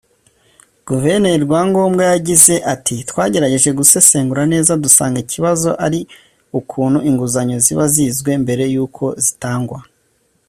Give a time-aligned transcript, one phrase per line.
[0.87, 5.99] Guverineri Rwangombwa yagize ati “Twagerageje gusesengura neza dusanga ikibazo ari
[6.59, 9.79] ukuntu inguzanyo ziba zizwe mbere y’uko zitangwa